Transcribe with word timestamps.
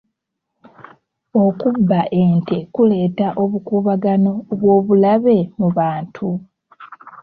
Okubba 1.43 1.99
ente 2.23 2.57
kuleeta 2.73 3.27
obukuubagano 3.43 4.31
obw'obulabe 4.51 5.37
mu 5.59 5.67
bantu. 5.77 6.27